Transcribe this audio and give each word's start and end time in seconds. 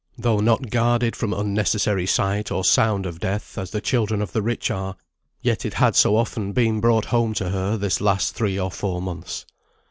Though 0.17 0.39
not 0.39 0.71
guarded 0.71 1.15
from 1.15 1.31
unnecessary 1.31 2.07
sight 2.07 2.49
or 2.51 2.63
sound 2.63 3.05
of 3.05 3.19
death, 3.19 3.55
as 3.59 3.69
the 3.69 3.81
children 3.81 4.19
of 4.19 4.31
the 4.31 4.41
rich 4.41 4.71
are, 4.71 4.95
yet 5.41 5.63
it 5.63 5.75
had 5.75 5.95
so 5.95 6.15
often 6.15 6.53
been 6.53 6.79
brought 6.79 7.05
home 7.05 7.35
to 7.35 7.49
her 7.51 7.77
this 7.77 8.01
last 8.01 8.33
three 8.33 8.57
or 8.57 8.71
four 8.71 8.99
months. 8.99 9.45